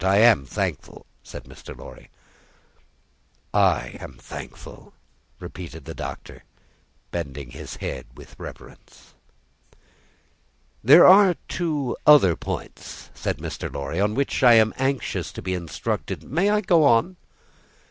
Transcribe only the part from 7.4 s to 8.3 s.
his head